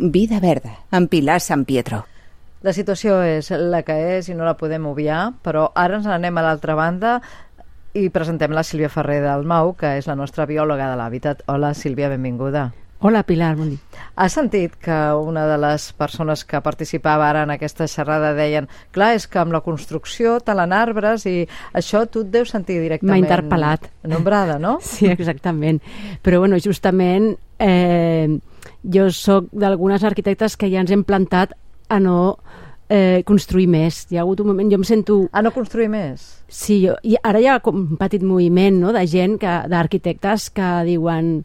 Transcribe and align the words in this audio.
Vida 0.00 0.40
Verda, 0.40 0.78
amb 0.90 1.10
Pilar 1.12 1.40
San 1.44 1.66
Pietro. 1.68 2.06
La 2.64 2.72
situació 2.72 3.20
és 3.24 3.50
la 3.52 3.82
que 3.84 3.96
és 4.16 4.28
i 4.28 4.34
no 4.36 4.46
la 4.48 4.56
podem 4.56 4.86
obviar, 4.88 5.30
però 5.44 5.68
ara 5.76 5.98
ens 6.00 6.08
n'anem 6.08 6.40
a 6.40 6.44
l'altra 6.44 6.76
banda 6.76 7.18
i 7.96 8.08
presentem 8.12 8.52
la 8.56 8.64
Sílvia 8.64 8.88
Ferrer 8.92 9.20
del 9.24 9.44
Mau, 9.48 9.74
que 9.76 9.96
és 9.98 10.08
la 10.08 10.16
nostra 10.16 10.46
biòloga 10.48 10.90
de 10.92 10.98
l'hàbitat. 11.00 11.42
Hola, 11.52 11.74
Sílvia, 11.74 12.08
benvinguda. 12.12 12.70
Hola, 13.00 13.22
Pilar, 13.24 13.54
bon 13.56 13.70
dia. 13.72 14.02
Has 14.20 14.34
sentit 14.36 14.74
que 14.76 14.96
una 15.16 15.46
de 15.48 15.56
les 15.56 15.86
persones 15.96 16.44
que 16.44 16.60
participava 16.60 17.30
ara 17.30 17.46
en 17.46 17.52
aquesta 17.54 17.86
xerrada 17.88 18.34
deien 18.36 18.68
clar, 18.92 19.14
és 19.16 19.24
que 19.24 19.40
amb 19.40 19.56
la 19.56 19.62
construcció 19.64 20.34
talen 20.44 20.74
arbres 20.76 21.24
i 21.24 21.46
això 21.72 22.04
tu 22.12 22.26
et 22.26 22.34
deus 22.34 22.52
sentir 22.52 22.76
directament... 22.82 23.14
M'ha 23.16 23.24
interpel·lat. 23.24 23.88
Nombrada, 24.04 24.58
no? 24.60 24.76
Sí, 24.84 25.08
exactament. 25.08 25.80
Però, 26.20 26.42
bueno, 26.44 26.60
justament 26.60 27.32
eh, 27.56 28.28
jo 28.82 29.10
sóc 29.12 29.50
d'algunes 29.52 30.04
arquitectes 30.04 30.56
que 30.56 30.70
ja 30.72 30.80
ens 30.80 30.92
hem 30.94 31.04
plantat 31.04 31.52
a 31.90 31.98
no 32.00 32.38
eh, 32.90 33.22
construir 33.26 33.68
més. 33.70 34.04
Hi 34.10 34.18
ha 34.18 34.24
hagut 34.24 34.42
un 34.42 34.50
moment, 34.52 34.70
jo 34.70 34.80
em 34.80 34.86
sento... 34.86 35.20
A 35.32 35.42
no 35.42 35.52
construir 35.54 35.88
més? 35.92 36.26
Sí, 36.48 36.80
jo, 36.86 36.96
i 37.06 37.16
ara 37.22 37.40
hi 37.40 37.48
ha 37.48 37.60
com 37.64 37.82
un 37.84 38.00
petit 38.00 38.24
moviment 38.26 38.80
no, 38.82 38.94
de 38.96 39.04
gent, 39.10 39.38
d'arquitectes 39.40 40.50
que 40.56 40.70
diuen 40.88 41.40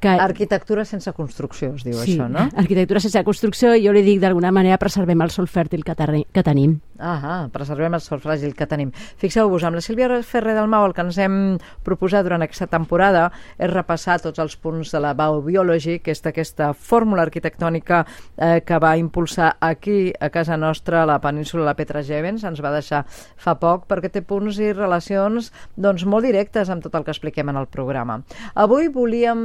que... 0.00 0.08
Arquitectura 0.08 0.84
sense 0.84 1.12
construcció, 1.16 1.72
es 1.76 1.84
diu 1.86 1.96
sí, 2.00 2.16
això, 2.16 2.28
no? 2.30 2.46
arquitectura 2.56 3.00
sense 3.02 3.22
construcció, 3.26 3.74
i 3.74 3.86
jo 3.86 3.94
li 3.96 4.04
dic 4.06 4.20
d'alguna 4.22 4.52
manera 4.54 4.78
preservem 4.80 5.24
el 5.24 5.32
sol 5.34 5.48
fèrtil 5.50 5.84
que, 5.86 5.96
que 5.96 6.44
tenim. 6.46 6.78
Ah, 6.98 7.48
preservem 7.52 7.94
el 7.96 8.00
sol 8.00 8.20
fràgil 8.22 8.54
que 8.56 8.66
tenim. 8.68 8.92
Fixeu-vos, 9.20 9.64
amb 9.68 9.76
la 9.76 9.82
Sílvia 9.84 10.08
Ferrer 10.24 10.54
del 10.56 10.70
Mau 10.72 10.86
el 10.86 10.94
que 10.96 11.04
ens 11.04 11.18
hem 11.20 11.36
proposat 11.84 12.24
durant 12.24 12.44
aquesta 12.44 12.68
temporada 12.72 13.26
és 13.58 13.70
repassar 13.72 14.18
tots 14.22 14.40
els 14.42 14.56
punts 14.56 14.92
de 14.94 15.02
la 15.02 15.12
Baubiology, 15.16 15.98
que 16.00 16.14
és 16.14 16.24
aquesta 16.24 16.72
fórmula 16.72 17.26
arquitectònica 17.26 18.02
eh, 18.36 18.60
que 18.64 18.80
va 18.82 18.96
impulsar 18.96 19.56
aquí, 19.60 20.12
a 20.20 20.30
casa 20.30 20.56
nostra, 20.56 21.02
a 21.02 21.10
la 21.10 21.20
península 21.20 21.64
de 21.64 21.70
la 21.70 21.76
Petra 21.76 22.02
Jevens, 22.02 22.44
ens 22.44 22.62
va 22.64 22.72
deixar 22.74 23.04
fa 23.10 23.56
poc, 23.60 23.86
perquè 23.90 24.10
té 24.12 24.22
punts 24.24 24.60
i 24.62 24.72
relacions 24.72 25.52
doncs, 25.76 26.06
molt 26.08 26.26
directes 26.26 26.70
amb 26.72 26.84
tot 26.84 26.96
el 26.96 27.04
que 27.04 27.12
expliquem 27.12 27.52
en 27.52 27.60
el 27.60 27.68
programa. 27.68 28.20
Avui 28.54 28.88
volíem 28.92 29.44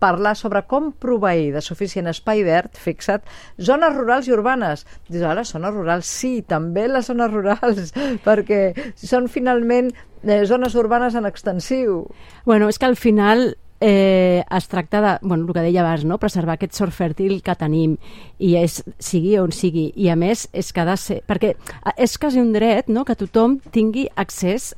parlar 0.00 0.34
sobre 0.34 0.64
com 0.66 0.90
proveir 0.90 1.52
de 1.54 1.62
suficient 1.62 2.08
espai 2.10 2.42
verd, 2.42 2.74
fixa't, 2.80 3.22
zones 3.60 3.94
rurals 3.94 4.26
i 4.26 4.34
urbanes. 4.34 4.86
Dius, 5.06 5.26
ara, 5.28 5.44
zones 5.44 5.76
rurals, 5.76 6.08
sí, 6.08 6.40
també 6.42 6.88
les 6.88 7.06
zones 7.12 7.30
rurals, 7.30 7.92
perquè 8.26 8.62
són 8.96 9.28
finalment 9.30 9.92
eh, 10.24 10.42
zones 10.48 10.74
urbanes 10.74 11.14
en 11.14 11.28
extensiu. 11.28 12.06
Bueno, 12.48 12.72
és 12.72 12.80
que 12.80 12.88
al 12.88 12.96
final 12.96 13.52
eh, 13.80 14.42
es 14.50 14.68
tracta 14.68 15.00
de, 15.00 15.18
bueno, 15.22 15.46
el 15.46 15.54
que 15.54 15.66
deia 15.68 15.84
abans, 15.84 16.04
no? 16.04 16.18
preservar 16.18 16.56
aquest 16.56 16.76
sort 16.76 16.96
fèrtil 16.96 17.40
que 17.44 17.56
tenim 17.60 17.96
i 18.38 18.54
és, 18.60 18.80
sigui 18.98 19.36
on 19.40 19.52
sigui, 19.56 19.90
i 19.96 20.10
a 20.12 20.16
més 20.16 20.48
és 20.52 20.72
que 20.72 20.82
ha 20.82 20.88
de 20.88 20.96
ser, 21.00 21.20
perquè 21.28 21.54
és 21.96 22.16
quasi 22.20 22.40
un 22.40 22.52
dret 22.56 22.88
no? 22.88 23.04
que 23.08 23.18
tothom 23.20 23.58
tingui 23.72 24.08
accés 24.16 24.74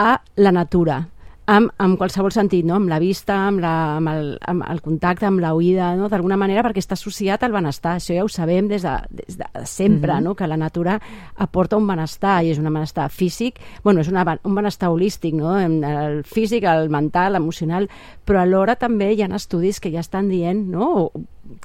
a 0.00 0.20
la 0.36 0.52
natura 0.52 1.04
amb, 1.50 1.70
amb 1.82 1.98
qualsevol 1.98 2.32
sentit, 2.34 2.64
no? 2.66 2.76
amb 2.78 2.90
la 2.90 3.00
vista, 3.02 3.34
amb, 3.48 3.60
la, 3.62 3.72
amb, 3.96 4.10
el, 4.12 4.30
amb 4.50 4.64
el 4.70 4.80
contacte, 4.84 5.26
amb 5.26 5.42
l'oïda, 5.42 5.90
no? 5.98 6.08
d'alguna 6.12 6.38
manera, 6.40 6.62
perquè 6.66 6.82
està 6.82 6.94
associat 6.98 7.42
al 7.44 7.54
benestar. 7.54 7.96
Això 7.98 8.14
ja 8.14 8.24
ho 8.24 8.30
sabem 8.30 8.68
des 8.70 8.84
de, 8.86 8.94
des 9.22 9.38
de 9.38 9.48
sempre, 9.64 10.12
mm 10.12 10.18
-hmm. 10.18 10.24
no? 10.24 10.34
que 10.34 10.46
la 10.46 10.56
natura 10.56 11.00
aporta 11.36 11.76
un 11.76 11.86
benestar, 11.86 12.44
i 12.44 12.50
és 12.50 12.58
un 12.58 12.64
benestar 12.64 13.10
físic, 13.10 13.60
bueno, 13.82 14.00
és 14.00 14.08
una, 14.08 14.38
un 14.44 14.54
benestar 14.54 14.90
holístic, 14.90 15.34
no? 15.34 15.58
el 15.58 16.24
físic, 16.24 16.64
el 16.64 16.88
mental, 16.88 17.32
l'emocional, 17.32 17.88
però 18.24 18.40
alhora 18.40 18.76
també 18.76 19.12
hi 19.12 19.22
ha 19.22 19.34
estudis 19.34 19.80
que 19.80 19.90
ja 19.90 20.00
estan 20.00 20.28
dient 20.28 20.70
no? 20.70 21.10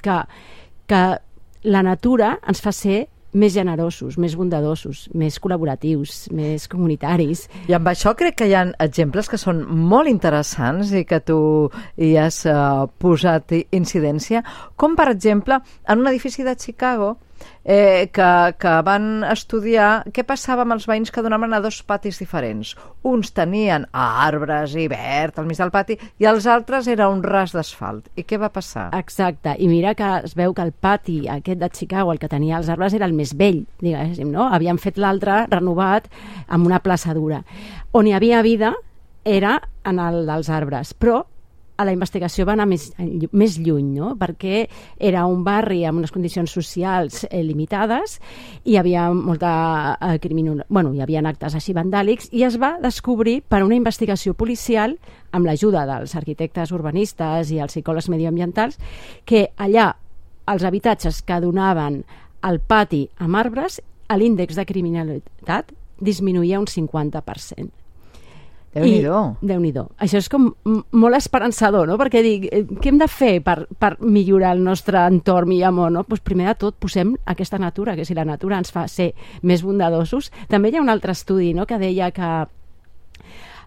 que, 0.02 0.22
que 0.86 1.18
la 1.62 1.82
natura 1.82 2.38
ens 2.46 2.60
fa 2.60 2.72
ser 2.72 3.08
més 3.36 3.54
generosos, 3.54 4.16
més 4.18 4.34
bondadosos, 4.38 5.06
més 5.14 5.38
col·laboratius, 5.42 6.26
més 6.34 6.66
comunitaris. 6.72 7.46
I 7.68 7.76
amb 7.76 7.92
això 7.92 8.14
crec 8.18 8.38
que 8.40 8.48
hi 8.48 8.56
ha 8.56 8.64
exemples 8.82 9.28
que 9.30 9.40
són 9.40 9.62
molt 9.66 10.10
interessants 10.10 10.94
i 10.96 11.04
que 11.08 11.20
tu 11.20 11.38
hi 12.00 12.14
has 12.20 12.42
uh, 12.48 12.86
posat 13.02 13.52
incidència, 13.76 14.42
com 14.76 14.96
per 14.96 15.10
exemple 15.12 15.60
en 15.86 16.02
un 16.02 16.10
edifici 16.10 16.46
de 16.46 16.56
Chicago 16.56 17.16
eh, 17.64 18.08
que, 18.14 18.30
que 18.58 18.74
van 18.86 19.24
estudiar 19.26 20.06
què 20.14 20.24
passava 20.26 20.62
amb 20.62 20.76
els 20.76 20.86
veïns 20.88 21.10
que 21.12 21.24
donaven 21.24 21.56
a 21.56 21.60
dos 21.64 21.82
patis 21.86 22.20
diferents. 22.22 22.74
Uns 23.06 23.32
tenien 23.36 23.88
arbres 23.92 24.76
i 24.78 24.86
verd 24.90 25.38
al 25.38 25.48
mig 25.50 25.60
del 25.60 25.74
pati 25.74 25.98
i 26.22 26.28
els 26.30 26.46
altres 26.46 26.88
era 26.92 27.10
un 27.12 27.22
ras 27.26 27.52
d'asfalt. 27.56 28.08
I 28.16 28.24
què 28.24 28.38
va 28.40 28.52
passar? 28.54 28.88
Exacte, 28.96 29.56
i 29.58 29.68
mira 29.70 29.96
que 29.98 30.12
es 30.24 30.36
veu 30.38 30.54
que 30.54 30.64
el 30.64 30.72
pati 30.72 31.24
aquest 31.28 31.60
de 31.60 31.70
Chicago, 31.74 32.12
el 32.12 32.22
que 32.22 32.30
tenia 32.30 32.60
els 32.60 32.70
arbres, 32.72 32.94
era 32.94 33.08
el 33.10 33.16
més 33.16 33.34
vell, 33.36 33.64
diguéssim, 33.82 34.30
no? 34.32 34.48
Havien 34.52 34.78
fet 34.78 35.00
l'altre 35.02 35.44
renovat 35.50 36.10
amb 36.46 36.66
una 36.66 36.80
plaçadura. 36.84 37.42
On 37.92 38.06
hi 38.06 38.14
havia 38.14 38.42
vida 38.46 38.74
era 39.26 39.58
en 39.84 39.98
el 39.98 40.22
dels 40.28 40.48
arbres, 40.54 40.94
però 40.94 41.24
a 41.76 41.84
la 41.84 41.92
investigació 41.92 42.46
va 42.48 42.54
anar 42.56 42.66
més, 42.70 42.88
més 43.32 43.56
lluny, 43.60 43.92
no? 43.98 44.14
perquè 44.18 44.64
era 44.98 45.26
un 45.28 45.44
barri 45.44 45.82
amb 45.86 46.00
unes 46.00 46.12
condicions 46.14 46.52
socials 46.52 47.24
eh, 47.28 47.42
limitades 47.44 48.18
i 48.64 48.74
hi 48.74 48.78
havia 48.80 49.08
molta 49.12 49.52
eh, 50.00 50.18
criminal... 50.22 50.64
bueno, 50.68 50.92
hi 50.94 51.02
havia 51.04 51.24
actes 51.26 51.56
així 51.56 51.74
vandàlics 51.76 52.30
i 52.32 52.44
es 52.46 52.58
va 52.60 52.76
descobrir 52.82 53.40
per 53.48 53.62
una 53.64 53.76
investigació 53.78 54.34
policial 54.34 54.96
amb 55.32 55.48
l'ajuda 55.48 55.86
dels 55.88 56.16
arquitectes 56.16 56.72
urbanistes 56.72 57.52
i 57.52 57.60
els 57.60 57.72
psicòlegs 57.76 58.10
medioambientals 58.12 58.78
que 59.24 59.48
allà 59.56 59.92
els 60.46 60.64
habitatges 60.64 61.22
que 61.26 61.40
donaven 61.42 62.04
al 62.46 62.60
pati 62.60 63.06
amb 63.18 63.36
arbres 63.36 63.80
l'índex 64.16 64.54
de 64.54 64.64
criminalitat 64.68 65.72
disminuïa 65.98 66.60
un 66.60 66.70
50% 66.70 67.85
déu 69.40 69.60
nhi 69.62 69.72
déu 69.72 69.88
Això 70.02 70.20
és 70.20 70.28
com 70.32 70.50
molt 70.66 71.18
esperançador, 71.18 71.88
no? 71.88 71.96
Perquè 72.00 72.22
dic, 72.24 72.48
eh, 72.50 72.64
què 72.66 72.92
hem 72.92 73.00
de 73.00 73.08
fer 73.08 73.40
per, 73.44 73.58
per 73.78 73.94
millorar 74.00 74.54
el 74.56 74.62
nostre 74.64 75.06
entorn 75.08 75.54
i 75.56 75.62
amor, 75.64 75.90
no? 75.94 76.04
Pues 76.04 76.20
primer 76.20 76.50
de 76.52 76.58
tot 76.66 76.76
posem 76.82 77.14
aquesta 77.24 77.58
natura, 77.62 77.96
que 77.96 78.04
si 78.04 78.14
la 78.14 78.26
natura 78.28 78.60
ens 78.60 78.72
fa 78.74 78.86
ser 78.88 79.12
més 79.42 79.64
bondadosos. 79.64 80.30
També 80.52 80.70
hi 80.70 80.78
ha 80.78 80.84
un 80.84 80.92
altre 80.92 81.16
estudi, 81.16 81.54
no?, 81.56 81.66
que 81.66 81.80
deia 81.80 82.12
que 82.14 82.30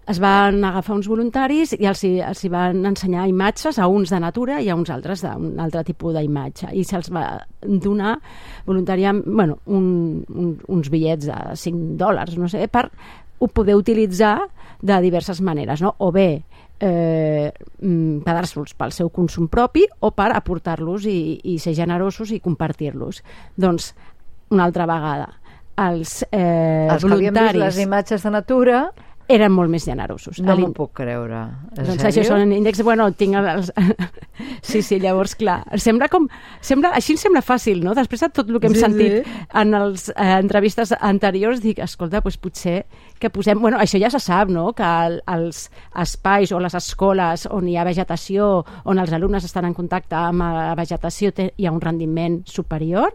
es 0.10 0.18
van 0.18 0.64
agafar 0.66 0.96
uns 0.98 1.08
voluntaris 1.08 1.76
i 1.78 1.86
els, 1.86 2.02
els 2.04 2.42
van 2.50 2.82
ensenyar 2.90 3.28
imatges 3.30 3.78
a 3.78 3.86
uns 3.88 4.10
de 4.10 4.20
natura 4.20 4.58
i 4.62 4.70
a 4.70 4.78
uns 4.78 4.90
altres 4.90 5.22
d'un 5.22 5.60
altre 5.62 5.84
tipus 5.86 6.16
d'imatge 6.16 6.72
i 6.74 6.82
se'ls 6.88 7.12
va 7.14 7.26
donar 7.62 8.16
voluntàriament 8.66 9.22
bueno, 9.28 9.60
un, 9.68 10.24
un, 10.34 10.56
uns 10.66 10.90
bitllets 10.90 11.30
de 11.30 11.38
5 11.62 11.98
dòlars, 12.02 12.40
no 12.42 12.50
sé, 12.50 12.66
per 12.74 12.88
ho 13.40 13.48
poder 13.48 13.76
utilitzar 13.80 14.38
de 14.82 15.02
diverses 15.02 15.42
maneres, 15.42 15.82
no? 15.82 15.96
o 15.98 16.12
bé 16.12 16.44
eh, 16.80 17.52
mm, 17.82 18.22
quedar-se'ls 18.24 18.76
pel 18.80 18.94
seu 18.96 19.12
consum 19.12 19.50
propi 19.52 19.86
o 20.00 20.12
per 20.16 20.32
aportar-los 20.36 21.08
i, 21.10 21.20
i 21.52 21.58
ser 21.60 21.76
generosos 21.78 22.32
i 22.32 22.40
compartir-los. 22.44 23.24
Doncs, 23.60 23.94
una 24.56 24.66
altra 24.66 24.88
vegada, 24.90 25.30
els, 25.80 26.24
eh, 26.32 26.88
els 26.90 27.04
voluntaris... 27.04 27.04
que 27.04 27.40
havien 27.40 27.54
vist 27.54 27.62
les 27.64 27.84
imatges 27.86 28.26
de 28.26 28.34
natura 28.34 28.82
eren 29.30 29.54
molt 29.54 29.70
més 29.70 29.86
generosos. 29.86 30.40
No 30.42 30.56
m'ho 30.58 30.72
puc 30.76 30.96
creure. 31.00 31.44
En 31.76 31.86
doncs 31.86 32.02
sèrio? 32.02 32.24
això 32.24 32.34
són 32.34 32.54
índexs... 32.56 32.82
Bueno, 32.86 33.06
tinc 33.14 33.38
els... 33.38 33.70
sí, 34.70 34.82
sí, 34.82 34.98
llavors, 35.02 35.36
clar, 35.38 35.60
sembla 35.78 36.10
com... 36.10 36.26
Sembla, 36.66 36.92
així 36.98 37.14
em 37.14 37.22
sembla 37.22 37.44
fàcil, 37.46 37.84
no? 37.86 37.94
Després 37.98 38.26
de 38.26 38.32
tot 38.34 38.50
el 38.50 38.58
que 38.58 38.72
hem 38.72 38.78
sí, 38.78 38.82
sentit 38.82 39.20
sí. 39.20 39.36
en 39.62 39.76
les 39.76 40.08
eh, 40.16 40.32
entrevistes 40.40 40.96
anteriors, 40.98 41.62
dic, 41.62 41.82
escolta, 41.86 42.24
doncs 42.26 42.40
potser 42.42 42.82
que 43.20 43.30
posem... 43.30 43.60
Bueno, 43.62 43.78
això 43.78 44.00
ja 44.02 44.10
se 44.10 44.22
sap, 44.24 44.50
no?, 44.50 44.72
que 44.74 44.88
el, 45.06 45.20
els 45.30 45.66
espais 46.02 46.54
o 46.56 46.62
les 46.64 46.76
escoles 46.80 47.46
on 47.54 47.68
hi 47.70 47.78
ha 47.78 47.86
vegetació, 47.86 48.50
on 48.90 49.04
els 49.04 49.14
alumnes 49.14 49.46
estan 49.46 49.68
en 49.70 49.78
contacte 49.78 50.18
amb 50.18 50.48
la 50.48 50.74
vegetació, 50.80 51.34
té, 51.36 51.52
hi 51.60 51.68
ha 51.68 51.76
un 51.76 51.82
rendiment 51.84 52.40
superior, 52.50 53.14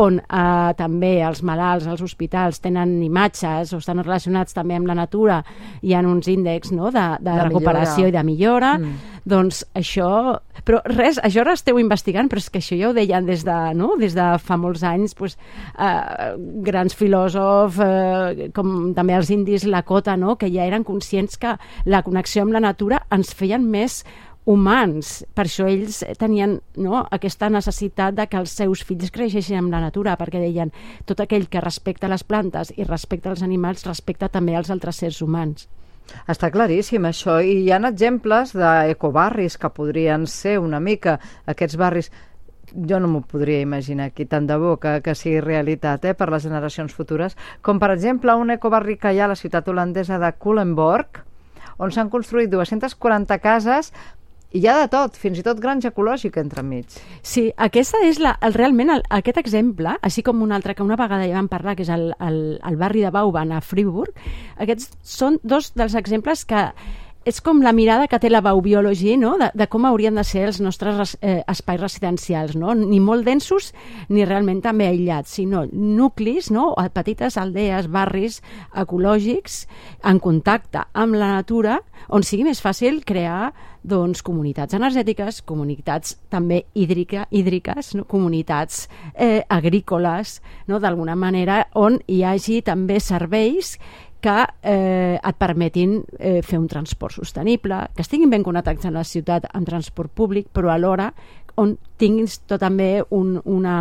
on 0.00 0.18
eh, 0.18 0.72
també 0.78 1.14
els 1.22 1.44
malalts, 1.46 1.86
els 1.86 2.02
hospitals, 2.02 2.62
tenen 2.64 2.98
imatges 3.04 3.76
o 3.76 3.82
estan 3.82 4.02
relacionats 4.02 4.56
també 4.56 4.80
amb 4.80 4.90
la 4.90 4.98
natura, 4.98 5.42
hi 5.82 5.94
ha 5.94 6.02
uns 6.06 6.28
índexs 6.30 6.72
no?, 6.72 6.90
de, 6.94 7.06
de, 7.20 7.30
de 7.30 7.48
recuperació 7.48 8.06
millora. 8.06 8.08
i 8.08 8.16
de 8.16 8.24
millora, 8.28 8.72
mm. 8.78 9.12
doncs 9.28 9.62
això... 9.78 10.08
Però 10.62 10.78
res, 10.86 11.18
això 11.18 11.42
ara 11.42 11.56
esteu 11.56 11.80
investigant, 11.82 12.28
però 12.30 12.38
és 12.38 12.50
que 12.52 12.60
això 12.62 12.76
ja 12.78 12.90
ho 12.90 12.94
deien 12.94 13.26
des 13.26 13.42
de, 13.42 13.58
no? 13.74 13.96
des 13.98 14.14
de 14.14 14.26
fa 14.38 14.58
molts 14.60 14.84
anys, 14.86 15.16
pues, 15.18 15.34
eh, 15.74 16.34
grans 16.62 16.94
filòsofs, 16.94 17.80
eh, 17.82 18.50
com 18.54 18.92
també 18.94 19.16
els 19.18 19.32
indis 19.34 19.66
Lakota, 19.66 20.14
no? 20.16 20.36
que 20.38 20.52
ja 20.52 20.68
eren 20.68 20.86
conscients 20.86 21.40
que 21.40 21.56
la 21.86 22.04
connexió 22.06 22.46
amb 22.46 22.54
la 22.54 22.62
natura 22.62 23.02
ens 23.10 23.34
feien 23.34 23.66
més 23.66 24.02
humans. 24.44 25.22
Per 25.34 25.44
això 25.46 25.68
ells 25.70 26.02
tenien 26.18 26.56
no, 26.76 27.02
aquesta 27.10 27.50
necessitat 27.52 28.16
de 28.16 28.26
que 28.26 28.40
els 28.40 28.54
seus 28.58 28.82
fills 28.86 29.12
creixessin 29.14 29.60
amb 29.60 29.74
la 29.74 29.82
natura, 29.84 30.16
perquè 30.18 30.42
deien 30.42 30.72
tot 31.06 31.22
aquell 31.22 31.48
que 31.48 31.62
respecta 31.62 32.10
les 32.10 32.24
plantes 32.24 32.72
i 32.76 32.88
respecta 32.88 33.30
els 33.30 33.44
animals 33.46 33.86
respecta 33.86 34.28
també 34.28 34.56
els 34.58 34.70
altres 34.70 34.98
sers 35.04 35.22
humans. 35.22 35.68
Està 36.28 36.50
claríssim 36.50 37.04
això, 37.06 37.38
i 37.40 37.62
hi 37.62 37.70
ha 37.70 37.78
exemples 37.88 38.52
d'ecobarris 38.58 39.56
que 39.56 39.70
podrien 39.70 40.26
ser 40.26 40.58
una 40.58 40.80
mica 40.80 41.18
aquests 41.46 41.78
barris 41.78 42.10
jo 42.72 42.98
no 43.00 43.08
m'ho 43.08 43.20
podria 43.28 43.60
imaginar 43.60 44.06
aquí 44.08 44.24
tant 44.24 44.46
de 44.48 44.56
bo 44.56 44.78
que, 44.80 45.00
que 45.04 45.14
sigui 45.14 45.42
realitat 45.44 46.06
eh, 46.08 46.14
per 46.16 46.30
les 46.32 46.46
generacions 46.46 46.94
futures, 46.96 47.36
com 47.60 47.78
per 47.78 47.90
exemple 47.92 48.34
un 48.34 48.50
ecobarri 48.54 48.96
que 48.96 49.12
hi 49.12 49.20
ha 49.20 49.26
a 49.28 49.32
la 49.32 49.36
ciutat 49.36 49.68
holandesa 49.68 50.18
de 50.18 50.32
Culemborg, 50.40 51.20
on 51.78 51.92
s'han 51.92 52.10
construït 52.12 52.50
240 52.50 53.38
cases 53.44 53.92
i 54.52 54.60
hi 54.60 54.68
ha 54.68 54.78
de 54.82 54.88
tot, 54.92 55.16
fins 55.18 55.40
i 55.40 55.44
tot 55.46 55.60
granja 55.60 55.90
ecològica 55.92 56.42
entremig. 56.42 56.98
Sí, 57.24 57.48
aquesta 57.56 58.02
és 58.06 58.20
la, 58.22 58.34
el, 58.44 58.56
realment 58.58 58.92
el, 58.94 59.04
aquest 59.20 59.40
exemple, 59.40 59.96
així 60.04 60.24
com 60.26 60.42
un 60.44 60.52
altre 60.52 60.76
que 60.76 60.84
una 60.84 60.98
vegada 61.00 61.28
ja 61.28 61.38
vam 61.38 61.48
parlar, 61.52 61.76
que 61.76 61.86
és 61.86 61.92
el, 61.92 62.10
el, 62.20 62.42
el 62.60 62.80
barri 62.80 63.04
de 63.04 63.12
Bauban 63.14 63.52
a 63.56 63.62
Friburg, 63.64 64.12
aquests 64.60 64.92
són 65.02 65.40
dos 65.42 65.72
dels 65.78 65.96
exemples 65.98 66.44
que 66.44 66.66
és 67.24 67.40
com 67.44 67.62
la 67.62 67.72
mirada 67.72 68.08
que 68.10 68.18
té 68.18 68.30
la 68.30 68.42
Baubiology 68.44 69.16
no? 69.20 69.36
de, 69.40 69.50
de 69.54 69.66
com 69.70 69.86
haurien 69.86 70.16
de 70.18 70.24
ser 70.26 70.46
els 70.48 70.60
nostres 70.64 71.16
eh, 71.20 71.40
espais 71.48 71.80
residencials, 71.80 72.56
no? 72.58 72.74
ni 72.78 73.00
molt 73.00 73.26
densos 73.26 73.72
ni 74.08 74.26
realment 74.26 74.62
també 74.64 74.88
aïllats, 74.90 75.36
sinó 75.38 75.64
nuclis, 75.72 76.50
no? 76.54 76.72
petites 76.92 77.38
aldees, 77.40 77.88
barris 77.92 78.40
ecològics 78.76 79.66
en 80.08 80.20
contacte 80.22 80.86
amb 80.92 81.16
la 81.18 81.32
natura 81.36 81.80
on 82.12 82.24
sigui 82.26 82.44
més 82.48 82.60
fàcil 82.62 83.02
crear 83.06 83.52
doncs, 83.82 84.22
comunitats 84.22 84.76
energètiques, 84.78 85.40
comunitats 85.46 86.16
també 86.30 86.62
hídrica, 86.74 87.26
hídriques, 87.30 87.94
no? 87.98 88.06
comunitats 88.06 88.86
eh, 89.14 89.42
agrícoles, 89.48 90.40
no? 90.68 90.78
d'alguna 90.82 91.16
manera 91.18 91.64
on 91.74 91.98
hi 92.06 92.22
hagi 92.26 92.62
també 92.66 93.00
serveis 93.02 93.76
que 94.22 94.38
eh, 94.62 95.18
et 95.18 95.38
permetin 95.38 95.98
eh, 96.18 96.40
fer 96.46 96.60
un 96.60 96.68
transport 96.70 97.16
sostenible, 97.18 97.80
que 97.96 98.04
estiguin 98.06 98.30
ben 98.30 98.44
connectats 98.46 98.86
en 98.86 98.94
la 98.94 99.04
ciutat 99.04 99.48
amb 99.50 99.68
transport 99.68 100.12
públic, 100.14 100.48
però 100.54 100.70
alhora 100.70 101.10
on 101.60 101.74
tinguis 102.00 102.38
tot 102.48 102.62
també 102.62 103.02
un, 103.10 103.34
una, 103.44 103.76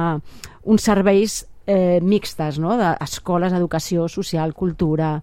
uns 0.67 0.87
serveis 0.89 1.43
eh, 1.65 1.99
mixtes, 2.03 2.59
no? 2.59 2.75
d'escoles, 2.79 3.53
educació 3.55 4.09
social, 4.11 4.55
cultura. 4.57 5.13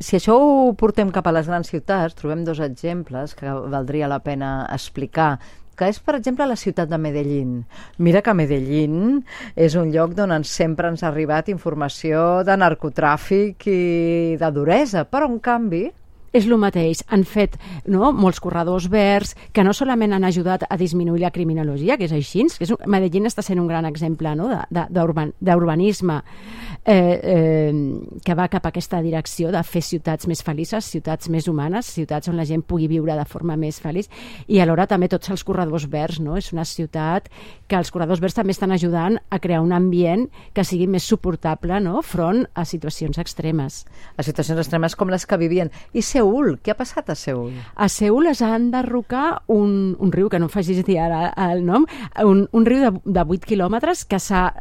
Si 0.00 0.18
això 0.18 0.34
ho 0.42 0.72
portem 0.78 1.12
cap 1.14 1.28
a 1.30 1.34
les 1.36 1.46
grans 1.46 1.70
ciutats, 1.70 2.16
trobem 2.18 2.42
dos 2.44 2.60
exemples 2.64 3.36
que 3.38 3.52
valdria 3.70 4.10
la 4.10 4.20
pena 4.24 4.66
explicar 4.74 5.36
que 5.80 5.88
és, 5.88 5.96
per 6.04 6.18
exemple, 6.18 6.44
la 6.44 6.58
ciutat 6.60 6.90
de 6.90 6.98
Medellín. 7.00 7.52
Mira 7.96 8.20
que 8.20 8.34
Medellín 8.36 9.22
és 9.56 9.78
un 9.80 9.88
lloc 9.94 10.12
d'on 10.12 10.34
sempre 10.44 10.90
ens 10.92 11.00
ha 11.00 11.08
arribat 11.08 11.48
informació 11.48 12.42
de 12.44 12.58
narcotràfic 12.60 13.64
i 13.72 14.36
de 14.36 14.50
duresa, 14.52 15.06
però, 15.08 15.30
en 15.30 15.38
canvi, 15.40 15.86
és 16.32 16.46
el 16.46 16.56
mateix. 16.62 17.02
Han 17.08 17.24
fet 17.26 17.56
no, 17.90 18.12
molts 18.12 18.40
corredors 18.42 18.88
verds 18.90 19.34
que 19.54 19.64
no 19.66 19.74
solament 19.76 20.14
han 20.14 20.26
ajudat 20.28 20.66
a 20.68 20.78
disminuir 20.78 21.24
la 21.24 21.32
criminologia, 21.34 21.96
que 21.98 22.06
és 22.06 22.14
així, 22.14 22.46
que 22.58 22.66
és, 22.68 22.74
Medellín 22.86 23.26
està 23.30 23.42
sent 23.42 23.60
un 23.62 23.68
gran 23.70 23.88
exemple 23.88 24.34
no, 24.38 24.50
d'urbanisme 24.70 26.20
eh, 26.84 27.20
eh, 27.22 27.72
que 28.24 28.34
va 28.34 28.48
cap 28.48 28.66
a 28.66 28.72
aquesta 28.72 29.00
direcció 29.02 29.50
de 29.52 29.62
fer 29.66 29.82
ciutats 29.84 30.28
més 30.30 30.42
felices, 30.44 30.86
ciutats 30.86 31.28
més 31.28 31.48
humanes, 31.48 31.90
ciutats 31.92 32.30
on 32.30 32.38
la 32.38 32.46
gent 32.48 32.62
pugui 32.66 32.88
viure 32.88 33.16
de 33.16 33.26
forma 33.28 33.56
més 33.60 33.80
feliç 33.80 34.08
i 34.48 34.60
alhora 34.60 34.86
també 34.90 35.08
tots 35.08 35.30
els 35.30 35.44
corredors 35.44 35.88
verds. 35.90 36.20
No? 36.20 36.36
És 36.36 36.52
una 36.52 36.64
ciutat 36.64 37.28
que 37.68 37.78
els 37.78 37.90
corredors 37.92 38.20
verds 38.20 38.36
també 38.36 38.54
estan 38.54 38.72
ajudant 38.72 39.18
a 39.30 39.38
crear 39.38 39.60
un 39.64 39.72
ambient 39.72 40.26
que 40.54 40.64
sigui 40.64 40.88
més 40.90 41.06
suportable 41.06 41.80
no? 41.80 42.02
front 42.02 42.44
a 42.54 42.64
situacions 42.64 43.18
extremes. 43.20 43.84
A 44.16 44.24
situacions 44.26 44.60
extremes 44.60 44.96
com 44.96 45.12
les 45.12 45.26
que 45.26 45.38
vivien. 45.40 45.70
I 45.92 46.02
Seul. 46.02 46.56
Què 46.64 46.74
ha 46.74 46.78
passat 46.78 47.12
a 47.12 47.16
Seul? 47.18 47.52
A 47.76 47.88
Seul 47.88 48.30
es 48.30 48.42
ha 48.42 48.54
enderrocar 48.56 49.42
un, 49.52 49.96
un 49.98 50.12
riu, 50.12 50.28
que 50.30 50.40
no 50.40 50.50
facis 50.52 50.82
dir 50.86 50.98
ara 51.00 51.30
el 51.50 51.64
nom, 51.66 51.86
un, 52.24 52.46
un 52.56 52.66
riu 52.66 52.84
de, 52.84 52.92
de 53.04 53.24
8 53.36 53.48
quilòmetres 53.48 54.04
que, 54.08 54.20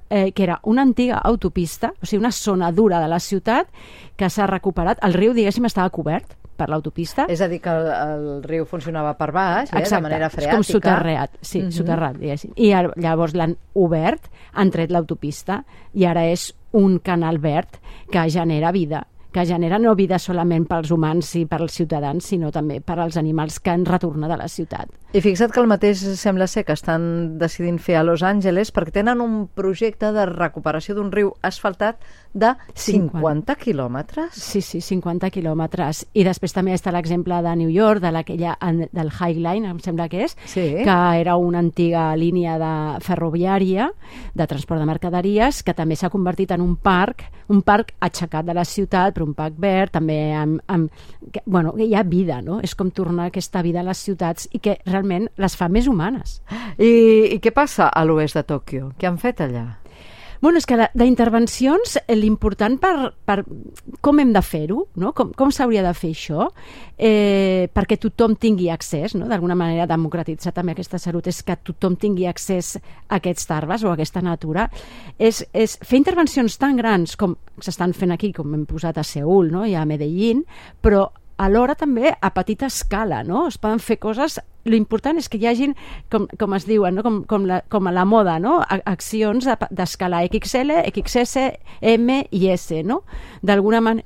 eh, 0.10 0.32
que 0.32 0.44
era 0.44 0.60
una 0.64 0.86
antiga 0.86 1.20
autopista, 1.24 1.94
o 2.02 2.09
sigui, 2.10 2.24
una 2.24 2.34
zona 2.36 2.72
dura 2.76 3.00
de 3.00 3.08
la 3.12 3.20
ciutat 3.24 3.70
que 4.18 4.30
s'ha 4.30 4.48
recuperat. 4.50 5.00
El 5.06 5.16
riu, 5.16 5.34
diguéssim, 5.38 5.66
estava 5.70 5.92
cobert 5.94 6.36
per 6.60 6.68
l'autopista. 6.72 7.26
És 7.32 7.42
a 7.42 7.48
dir, 7.48 7.62
que 7.64 7.72
el, 7.72 7.88
el 7.88 8.26
riu 8.44 8.66
funcionava 8.68 9.14
per 9.20 9.30
baix, 9.36 9.72
eh, 9.72 9.84
de 9.86 10.02
manera 10.04 10.28
freàtica. 10.32 10.50
és 10.50 10.56
com 10.58 10.66
soterrat, 10.68 11.38
sí, 11.42 11.60
uh 11.60 11.64
mhm. 11.64 11.70
-huh. 11.70 11.78
soterrat, 11.78 12.18
diguéssim. 12.18 12.52
I 12.56 12.74
llavors 13.00 13.34
l'han 13.34 13.56
obert, 13.74 14.28
han 14.54 14.72
tret 14.72 14.92
l'autopista 14.92 15.64
i 15.94 16.06
ara 16.06 16.26
és 16.26 16.54
un 16.72 17.00
canal 17.00 17.40
verd 17.40 17.80
que 18.12 18.30
genera 18.30 18.72
vida 18.72 19.08
que 19.32 19.46
genera 19.46 19.78
no 19.80 19.94
vida 19.96 20.18
solament 20.20 20.66
pels 20.70 20.90
humans 20.92 21.30
i 21.38 21.44
pels 21.50 21.76
ciutadans, 21.78 22.26
sinó 22.26 22.50
també 22.52 22.80
per 22.82 22.98
als 23.00 23.18
animals 23.18 23.60
que 23.60 23.72
han 23.74 23.86
retornat 23.86 24.34
a 24.34 24.40
la 24.40 24.48
ciutat. 24.50 24.90
I 25.14 25.22
fixa't 25.22 25.54
que 25.54 25.62
el 25.62 25.70
mateix 25.70 26.02
sembla 26.18 26.48
ser 26.48 26.66
que 26.66 26.74
estan 26.74 27.38
decidint 27.42 27.80
fer 27.82 28.00
a 28.00 28.04
Los 28.06 28.24
Angeles 28.26 28.74
perquè 28.74 29.00
tenen 29.00 29.22
un 29.22 29.40
projecte 29.48 30.12
de 30.14 30.26
recuperació 30.30 30.98
d'un 30.98 31.12
riu 31.14 31.34
asfaltat 31.42 32.02
de 32.34 32.54
50, 32.74 33.20
50 33.20 33.56
quilòmetres. 33.56 34.36
Sí, 34.38 34.62
sí, 34.62 34.82
50 34.82 35.30
quilòmetres. 35.34 36.06
I 36.14 36.24
després 36.28 36.54
també 36.54 36.76
està 36.76 36.94
l'exemple 36.94 37.42
de 37.46 37.56
New 37.60 37.72
York, 37.74 38.04
de 38.04 38.12
aquella, 38.20 38.56
del 38.92 39.10
High 39.10 39.40
Line, 39.40 39.70
em 39.70 39.80
sembla 39.84 40.10
que 40.10 40.24
és, 40.28 40.36
sí. 40.46 40.68
que 40.86 40.98
era 41.20 41.36
una 41.38 41.60
antiga 41.60 42.16
línia 42.16 42.58
de 42.62 42.74
ferroviària 43.06 43.90
de 44.34 44.48
transport 44.48 44.80
de 44.82 44.90
mercaderies 44.90 45.64
que 45.64 45.74
també 45.74 45.98
s'ha 45.98 46.12
convertit 46.14 46.52
en 46.52 46.62
un 46.62 46.76
parc, 46.76 47.26
un 47.50 47.64
parc 47.66 47.94
aixecat 48.06 48.46
de 48.46 48.54
la 48.54 48.66
ciutat, 48.66 49.16
però 49.16 49.26
un 49.26 49.36
parc 49.38 49.58
verd, 49.60 49.94
també 49.98 50.20
amb, 50.38 50.62
amb 50.68 50.90
que, 51.34 51.42
bueno, 51.46 51.74
hi 51.78 51.94
ha 51.96 52.04
vida, 52.04 52.42
no? 52.46 52.60
És 52.62 52.76
com 52.76 52.92
tornar 52.92 53.30
aquesta 53.30 53.64
vida 53.66 53.82
a 53.82 53.88
les 53.88 53.98
ciutats 53.98 54.48
i 54.54 54.62
que 54.64 54.78
realment 54.86 55.30
les 55.38 55.58
fa 55.58 55.70
més 55.70 55.88
humanes. 55.90 56.40
I, 56.78 57.36
i 57.36 57.40
què 57.42 57.54
passa 57.56 57.90
a 57.90 58.06
l'oest 58.06 58.38
de 58.38 58.46
Tòquio? 58.46 58.94
Què 59.00 59.10
han 59.10 59.18
fet 59.22 59.42
allà? 59.46 59.79
Bueno, 60.42 60.58
és 60.58 60.66
que 60.66 60.78
d'intervencions 60.96 61.98
eh, 62.00 62.16
l'important 62.16 62.78
per, 62.80 63.12
per 63.28 63.42
com 64.00 64.22
hem 64.22 64.32
de 64.32 64.42
fer-ho, 64.46 64.86
no? 64.96 65.12
com, 65.16 65.34
com 65.36 65.52
s'hauria 65.52 65.84
de 65.84 65.92
fer 65.98 66.14
això, 66.16 66.48
eh, 66.96 67.68
perquè 67.76 67.98
tothom 68.00 68.38
tingui 68.40 68.70
accés, 68.72 69.18
no? 69.20 69.28
d'alguna 69.28 69.58
manera 69.60 69.88
democratitzar 69.90 70.54
també 70.56 70.78
aquesta 70.78 71.00
salut, 71.02 71.28
és 71.28 71.42
que 71.44 71.58
tothom 71.60 71.98
tingui 72.00 72.30
accés 72.30 72.78
a 72.78 73.20
aquests 73.20 73.52
arbres 73.52 73.84
o 73.84 73.92
a 73.92 73.98
aquesta 73.98 74.24
natura, 74.24 74.70
és, 75.20 75.44
és 75.52 75.76
fer 75.84 76.00
intervencions 76.00 76.56
tan 76.62 76.80
grans 76.80 77.18
com 77.20 77.36
s'estan 77.60 77.92
fent 77.98 78.16
aquí, 78.16 78.32
com 78.32 78.56
hem 78.56 78.64
posat 78.70 79.02
a 79.02 79.04
Seul 79.04 79.52
no? 79.52 79.66
i 79.68 79.76
a 79.76 79.84
Medellín, 79.90 80.46
però 80.80 81.10
alhora 81.40 81.76
també 81.80 82.12
a 82.12 82.32
petita 82.36 82.68
escala, 82.70 83.24
no? 83.24 83.48
Es 83.50 83.60
poden 83.62 83.82
fer 83.84 84.00
coses... 84.02 84.40
L'important 84.70 85.18
és 85.18 85.30
que 85.32 85.40
hi 85.40 85.48
hagin, 85.50 85.72
com, 86.12 86.28
com 86.38 86.54
es 86.54 86.66
diuen, 86.68 86.94
no? 87.00 87.02
com, 87.02 87.22
com, 87.26 87.46
la, 87.48 87.62
com 87.72 87.88
a 87.90 87.94
la 87.96 88.04
moda, 88.06 88.36
no? 88.44 88.60
accions 88.68 89.48
d'escala 89.72 90.20
XL, 90.28 90.84
XS, 90.92 91.46
M 91.96 92.20
i 92.30 92.42
S, 92.52 92.84
no? 92.86 93.00
D'alguna 93.42 93.80
manera 93.82 94.06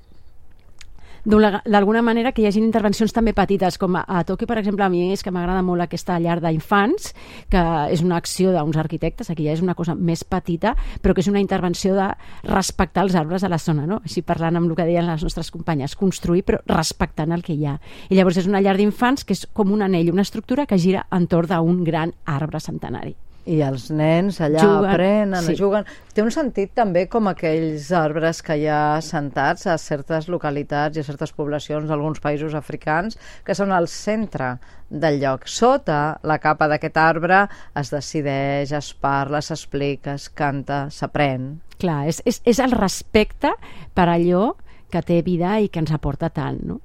d'alguna 1.24 2.02
manera 2.04 2.34
que 2.34 2.44
hi 2.44 2.48
hagin 2.50 2.66
intervencions 2.68 3.14
també 3.16 3.34
petites, 3.34 3.78
com 3.80 3.96
a, 3.96 4.04
a 4.04 4.24
Tòquio, 4.28 4.48
per 4.50 4.58
exemple, 4.60 4.84
a 4.84 4.92
mi 4.92 5.14
és 5.14 5.24
que 5.24 5.32
m'agrada 5.32 5.64
molt 5.64 5.86
aquesta 5.86 6.20
llar 6.20 6.40
d'infants, 6.44 7.14
que 7.50 7.64
és 7.94 8.04
una 8.04 8.18
acció 8.20 8.52
d'uns 8.52 8.78
arquitectes, 8.78 9.30
aquí 9.32 9.48
ja 9.48 9.56
és 9.56 9.64
una 9.64 9.76
cosa 9.76 9.96
més 9.96 10.26
petita, 10.28 10.76
però 11.02 11.16
que 11.16 11.24
és 11.24 11.32
una 11.32 11.42
intervenció 11.44 11.96
de 11.96 12.10
respectar 12.50 13.08
els 13.08 13.16
arbres 13.16 13.44
a 13.44 13.52
la 13.52 13.62
zona, 13.62 13.88
no? 13.88 14.02
Així 14.04 14.22
parlant 14.22 14.60
amb 14.60 14.70
el 14.70 14.76
que 14.76 14.88
deien 14.90 15.08
les 15.08 15.24
nostres 15.24 15.52
companyes, 15.52 15.96
construir 15.96 16.44
però 16.44 16.60
respectant 16.68 17.32
el 17.32 17.44
que 17.44 17.56
hi 17.56 17.68
ha. 17.68 17.78
I 18.10 18.20
llavors 18.20 18.42
és 18.44 18.50
una 18.50 18.62
llar 18.62 18.76
d'infants 18.78 19.24
que 19.24 19.38
és 19.38 19.48
com 19.54 19.72
un 19.72 19.82
anell, 19.86 20.12
una 20.12 20.28
estructura 20.28 20.68
que 20.68 20.80
gira 20.80 21.08
entorn 21.12 21.48
d'un 21.54 21.84
gran 21.84 22.14
arbre 22.26 22.60
centenari. 22.64 23.16
I 23.44 23.58
els 23.66 23.90
nens 23.92 24.38
allà 24.40 24.62
juguen, 24.64 24.90
aprenen, 24.94 25.44
sí. 25.44 25.56
juguen. 25.60 25.88
Té 26.16 26.24
un 26.24 26.32
sentit 26.32 26.72
també 26.78 27.06
com 27.12 27.28
aquells 27.28 27.90
arbres 27.98 28.40
que 28.46 28.56
hi 28.62 28.70
ha 28.72 29.02
sentats 29.04 29.68
a 29.68 29.76
certes 29.82 30.30
localitats 30.32 30.96
i 30.96 31.04
a 31.04 31.08
certes 31.08 31.34
poblacions 31.36 31.90
d'alguns 31.90 32.24
països 32.24 32.56
africans 32.56 33.20
que 33.44 33.56
són 33.58 33.76
al 33.76 33.90
centre 33.92 34.54
del 34.88 35.20
lloc. 35.20 35.50
Sota 35.52 36.20
la 36.24 36.40
capa 36.40 36.70
d'aquest 36.72 36.98
arbre 37.02 37.44
es 37.80 37.92
decideix, 37.92 38.72
es 38.72 38.94
parla, 38.96 39.44
s'explica, 39.44 40.16
es 40.16 40.30
canta, 40.32 40.86
s'aprèn. 40.88 41.52
Clar, 41.84 42.06
és, 42.08 42.24
és, 42.30 42.40
és 42.48 42.64
el 42.64 42.72
respecte 42.78 43.52
per 43.94 44.08
allò 44.08 44.54
que 44.94 45.04
té 45.04 45.20
vida 45.26 45.58
i 45.60 45.68
que 45.68 45.84
ens 45.84 45.92
aporta 45.92 46.32
tant, 46.32 46.62
no? 46.64 46.80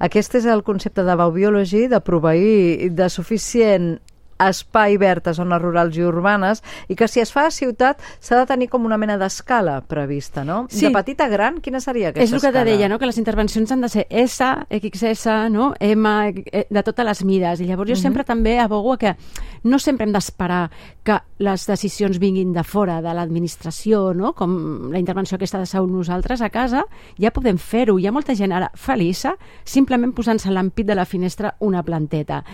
Aquest 0.00 0.38
és 0.38 0.46
el 0.48 0.62
concepte 0.64 1.04
de 1.04 1.14
Baubiology, 1.18 1.86
de 1.92 2.00
proveir 2.00 2.90
de 2.96 3.08
suficient 3.12 3.96
espai 4.38 4.96
verd 5.00 5.28
a 5.28 5.34
zones 5.34 5.60
rurals 5.62 5.96
i 5.96 6.04
urbanes 6.04 6.62
i 6.88 6.96
que 6.96 7.08
si 7.08 7.20
es 7.20 7.32
fa 7.32 7.46
a 7.46 7.50
ciutat 7.54 8.00
s'ha 8.20 8.40
de 8.40 8.46
tenir 8.46 8.68
com 8.72 8.84
una 8.84 8.98
mena 9.00 9.16
d'escala 9.18 9.80
prevista, 9.88 10.44
no? 10.44 10.66
Sí. 10.70 10.86
De 10.86 10.92
petita 10.94 11.26
a 11.26 11.32
gran, 11.32 11.60
quina 11.60 11.80
seria 11.80 12.10
aquesta 12.10 12.24
escala? 12.24 12.36
És 12.36 12.44
el 12.44 12.52
que 12.52 12.58
te 12.58 12.64
deia, 12.70 12.88
no? 12.88 12.98
que 12.98 13.08
les 13.08 13.18
intervencions 13.18 13.72
han 13.72 13.84
de 13.84 13.90
ser 13.92 14.06
S, 14.10 14.44
XS, 14.70 15.50
no? 15.52 15.72
M, 15.80 16.14
eh, 16.52 16.66
de 16.68 16.82
totes 16.82 17.06
les 17.06 17.24
mides. 17.24 17.60
I 17.60 17.70
llavors 17.70 17.90
jo 17.90 17.94
uh 17.94 17.96
mhm. 17.96 17.98
-huh. 17.98 18.02
sempre 18.02 18.24
també 18.24 18.58
abogo 18.58 18.96
que 18.96 19.16
no 19.62 19.78
sempre 19.78 20.06
hem 20.06 20.12
d'esperar 20.12 20.70
que 21.02 21.18
les 21.38 21.66
decisions 21.66 22.18
vinguin 22.18 22.52
de 22.52 22.64
fora 22.64 23.00
de 23.02 23.12
l'administració, 23.14 24.14
no? 24.14 24.32
com 24.32 24.90
la 24.90 24.98
intervenció 24.98 25.36
aquesta 25.36 25.58
de 25.58 25.66
Saúl 25.66 25.92
nosaltres 25.92 26.40
a 26.40 26.50
casa, 26.50 26.84
ja 27.18 27.30
podem 27.30 27.58
fer-ho. 27.58 27.98
Hi 27.98 28.06
ha 28.06 28.12
molta 28.12 28.34
gent 28.34 28.52
ara 28.52 28.70
feliça 28.74 29.36
simplement 29.64 30.12
posant-se 30.12 30.48
a 30.48 30.52
l'ampit 30.52 30.86
de 30.86 30.94
la 30.94 31.04
finestra 31.04 31.54
una 31.60 31.82
planteta 31.82 32.44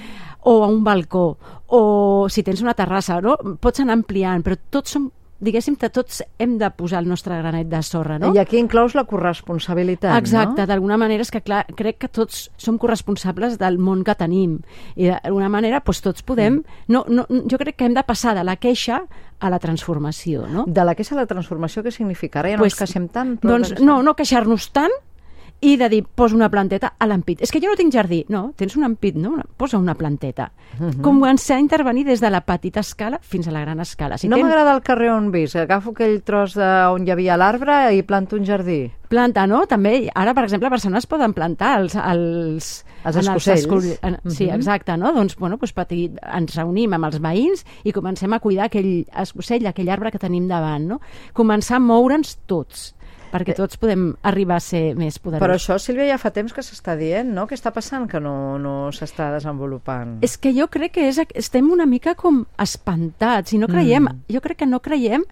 o 0.42 0.62
a 0.64 0.68
un 0.68 0.82
balcó 0.84 1.36
o 1.72 2.28
si 2.28 2.42
tens 2.42 2.62
una 2.62 2.74
terrassa, 2.74 3.20
no? 3.24 3.36
Pots 3.60 3.80
anar 3.80 3.96
ampliant, 3.98 4.42
però 4.44 4.58
tots 4.70 4.96
som 4.96 5.10
diguéssim 5.42 5.74
que 5.74 5.90
tots 5.90 6.22
hem 6.38 6.54
de 6.60 6.68
posar 6.78 7.00
el 7.02 7.08
nostre 7.10 7.34
granet 7.40 7.66
de 7.70 7.80
sorra, 7.82 8.18
no? 8.22 8.30
I 8.34 8.38
aquí 8.38 8.60
inclous 8.62 8.94
la 8.94 9.04
corresponsabilitat, 9.10 10.14
Exacte, 10.20 10.62
no? 10.62 10.68
d'alguna 10.70 10.98
manera 11.00 11.26
és 11.26 11.32
que 11.34 11.42
clar, 11.42 11.64
crec 11.78 11.98
que 12.04 12.10
tots 12.12 12.44
som 12.60 12.78
corresponsables 12.82 13.58
del 13.58 13.80
món 13.82 14.04
que 14.06 14.14
tenim 14.18 14.60
i 14.94 15.10
d'alguna 15.10 15.50
manera 15.52 15.82
doncs, 15.82 16.02
tots 16.04 16.22
podem 16.26 16.60
mm. 16.60 16.86
no, 16.94 17.04
no, 17.10 17.26
jo 17.50 17.58
crec 17.58 17.80
que 17.80 17.90
hem 17.90 17.96
de 17.98 18.06
passar 18.06 18.36
de 18.38 18.46
la 18.46 18.56
queixa 18.56 19.02
a 19.42 19.50
la 19.50 19.58
transformació, 19.58 20.46
no? 20.46 20.64
De 20.68 20.84
la 20.86 20.94
queixa 20.94 21.16
a 21.16 21.22
la 21.24 21.26
transformació, 21.26 21.82
què 21.82 21.90
significa? 21.90 22.40
Ara 22.40 22.54
ja 22.54 22.60
no 22.60 22.62
Pues, 22.62 22.76
ens 22.76 22.84
queixem 22.84 23.08
tant. 23.10 23.34
Doncs 23.42 23.74
no, 23.82 23.98
no 24.06 24.14
queixar-nos 24.14 24.70
tant 24.70 24.94
i 25.62 25.76
de 25.78 25.88
dir, 25.88 26.02
posa 26.04 26.34
una 26.34 26.48
planteta 26.50 26.94
a 26.98 27.06
l'ampit. 27.06 27.40
És 27.40 27.52
que 27.54 27.60
jo 27.62 27.68
no 27.70 27.76
tinc 27.78 27.92
jardí. 27.94 28.24
No, 28.28 28.52
tens 28.58 28.74
un 28.76 28.82
ampit, 28.84 29.14
no? 29.14 29.36
Posa 29.56 29.78
una 29.78 29.94
planteta. 29.94 30.50
Uh 30.80 30.86
-huh. 30.90 31.00
Com 31.00 31.24
ens 31.24 31.48
ha 31.50 31.56
d'intervenir 31.56 32.04
des 32.04 32.20
de 32.20 32.30
la 32.30 32.40
petita 32.40 32.80
escala 32.80 33.18
fins 33.22 33.46
a 33.46 33.52
la 33.52 33.60
gran 33.60 33.78
escala. 33.80 34.18
Si 34.18 34.28
no 34.28 34.36
tens 34.36 34.48
m'agrada 34.48 34.74
el 34.74 34.82
carrer 34.82 35.10
on 35.12 35.30
vis. 35.30 35.54
Agafo 35.56 35.90
aquell 35.90 36.20
tros 36.22 36.54
de, 36.54 36.64
on 36.92 37.06
hi 37.06 37.10
havia 37.12 37.36
l'arbre 37.36 37.94
i 37.94 38.02
planto 38.02 38.36
un 38.36 38.44
jardí. 38.44 38.90
planta, 39.08 39.46
no? 39.46 39.66
També, 39.66 40.08
ara, 40.14 40.32
per 40.32 40.44
exemple, 40.44 40.66
a 40.66 40.70
Barcelona 40.70 40.98
es 40.98 41.06
poden 41.06 41.34
plantar 41.34 41.80
els... 41.80 41.94
els 41.94 42.84
Els 43.04 43.16
en 43.16 43.22
escocells. 43.22 43.66
escol- 43.66 43.98
en, 44.02 44.18
Sí, 44.30 44.46
Mhm. 44.46 44.54
exacte, 44.54 44.96
no? 44.96 45.12
Doncs, 45.12 45.36
bueno, 45.36 45.56
doncs 45.58 45.72
petit, 45.74 46.12
ens 46.34 46.54
reunim 46.56 46.92
amb 46.94 47.04
els 47.04 47.20
veïns 47.20 47.64
i 47.84 47.92
comencem 47.92 48.32
a 48.32 48.40
cuidar 48.40 48.64
aquell 48.66 49.04
escocell, 49.14 49.66
aquell 49.66 49.90
arbre 49.90 50.10
que 50.10 50.18
tenim 50.18 50.48
davant, 50.48 50.86
no? 50.86 51.00
Començar 51.34 51.76
a 51.76 51.80
moure'ns 51.80 52.38
tots 52.46 52.94
perquè 53.32 53.56
tots 53.56 53.80
podem 53.80 54.10
arribar 54.28 54.58
a 54.60 54.64
ser 54.64 54.82
més 54.98 55.18
poderosos. 55.18 55.44
Però 55.44 55.56
això, 55.56 55.78
Sílvia, 55.80 56.10
ja 56.12 56.20
fa 56.20 56.32
temps 56.34 56.52
que 56.52 56.64
s'està 56.64 56.96
dient, 56.98 57.32
no? 57.34 57.46
Què 57.48 57.56
està 57.58 57.72
passant 57.74 58.06
que 58.10 58.20
no, 58.22 58.58
no 58.62 58.76
s'està 58.94 59.30
desenvolupant? 59.34 60.18
És 60.26 60.36
que 60.36 60.52
jo 60.56 60.68
crec 60.72 60.96
que 60.98 61.08
és, 61.08 61.22
estem 61.40 61.72
una 61.72 61.88
mica 61.88 62.14
com 62.18 62.44
espantats 62.60 63.56
i 63.56 63.60
no 63.62 63.70
creiem, 63.70 64.10
mm. 64.10 64.32
jo 64.36 64.44
crec 64.44 64.62
que 64.62 64.68
no 64.70 64.82
creiem 64.84 65.24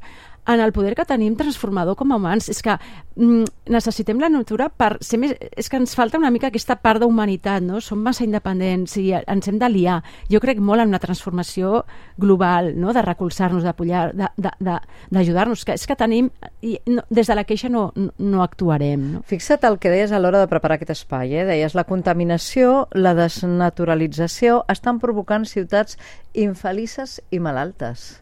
en 0.47 0.61
el 0.61 0.73
poder 0.73 0.94
que 0.97 1.04
tenim 1.04 1.37
transformador 1.37 1.97
com 1.97 2.12
a 2.12 2.16
humans. 2.16 2.49
És 2.49 2.62
que 2.62 2.76
mm, 3.16 3.44
necessitem 3.70 4.18
la 4.20 4.28
natura 4.32 4.68
per 4.68 4.97
ser 5.04 5.18
més... 5.23 5.35
És 5.56 5.68
que 5.68 5.76
ens 5.78 5.94
falta 5.94 6.18
una 6.18 6.30
mica 6.30 6.49
aquesta 6.49 6.76
part 6.80 7.00
d'humanitat, 7.02 7.62
no? 7.62 7.80
Som 7.80 8.00
massa 8.02 8.25
independents 8.25 8.97
i 8.99 9.11
ens 9.20 9.49
hem 9.49 9.59
d'aliar. 9.61 10.00
Jo 10.32 10.40
crec 10.40 10.59
molt 10.61 10.82
en 10.82 10.88
una 10.94 10.99
transformació 11.02 11.85
global, 12.18 12.73
no? 12.80 12.92
De 12.97 13.02
recolzar-nos, 13.02 13.62
d'apollar, 13.62 14.11
de- 14.16 14.30
de- 14.37 14.54
de- 14.59 14.80
d'ajudar-nos. 15.11 15.64
Que 15.64 15.76
és 15.78 15.87
que 15.87 15.97
tenim... 15.97 16.30
I 16.62 16.78
no, 16.87 17.04
des 17.11 17.26
de 17.30 17.35
la 17.38 17.44
queixa 17.44 17.68
no, 17.68 17.92
no 18.18 18.42
actuarem, 18.42 19.06
no? 19.14 19.23
Fixa't 19.28 19.64
el 19.68 19.78
que 19.78 19.90
deies 19.92 20.11
a 20.12 20.18
l'hora 20.18 20.40
de 20.40 20.49
preparar 20.50 20.76
aquest 20.80 20.90
espai, 20.97 21.35
eh? 21.37 21.44
Deies, 21.49 21.75
la 21.78 21.85
contaminació, 21.85 22.88
la 22.92 23.14
desnaturalització 23.14 24.64
estan 24.73 24.99
provocant 25.00 25.44
ciutats 25.47 25.97
infelices 26.35 27.20
i 27.30 27.38
malaltes. 27.40 28.20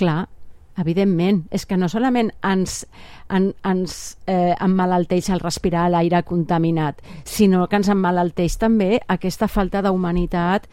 Clar, 0.00 0.28
evidentment. 0.80 1.44
És 1.50 1.66
que 1.66 1.76
no 1.76 1.88
solament 1.88 2.32
ens, 2.46 2.86
en, 3.28 3.52
ens 3.64 4.16
eh, 4.26 4.54
emmalalteix 4.60 5.28
el 5.30 5.40
respirar 5.40 5.88
l'aire 5.92 6.22
contaminat, 6.26 7.00
sinó 7.24 7.66
que 7.68 7.76
ens 7.80 7.88
emmalalteix 7.92 8.56
també 8.58 8.98
aquesta 9.08 9.48
falta 9.48 9.82
d'humanitat 9.82 10.66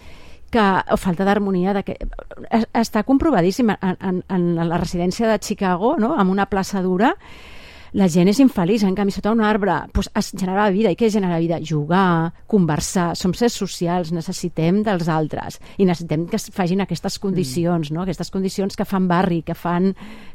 que, 0.49 0.63
o 0.91 0.95
falta 0.97 1.25
d'harmonia 1.27 1.73
que, 1.83 1.97
es- 2.49 2.67
està 2.73 3.03
comprovadíssim 3.03 3.69
en, 3.75 3.97
en, 3.99 4.23
en 4.31 4.69
la 4.69 4.77
residència 4.79 5.27
de 5.27 5.39
Chicago, 5.43 5.95
no? 5.99 6.13
amb 6.17 6.31
una 6.31 6.45
plaça 6.47 6.81
dura 6.81 7.13
la 7.94 8.08
gent 8.12 8.27
és 8.32 8.39
infeliç, 8.44 8.84
en 8.84 8.96
canvi 8.98 9.15
sota 9.15 9.32
un 9.32 9.44
arbre 9.46 9.77
doncs 9.94 10.10
es 10.20 10.32
genera 10.36 10.67
vida, 10.74 10.91
i 10.91 10.98
què 11.00 11.10
genera 11.13 11.39
vida? 11.39 11.60
Jugar, 11.63 12.34
conversar, 12.50 13.13
som 13.15 13.34
sers 13.38 13.56
socials 13.60 14.12
necessitem 14.15 14.82
dels 14.86 15.08
altres 15.12 15.62
i 15.77 15.88
necessitem 15.88 16.27
que 16.27 16.39
es 16.39 16.50
facin 16.53 16.84
aquestes 16.84 17.20
condicions 17.24 17.91
no? 17.91 18.03
aquestes 18.03 18.32
condicions 18.34 18.75
que 18.75 18.88
fan 18.88 19.08
barri 19.08 19.41
que 19.46 19.56
fan 19.56 19.94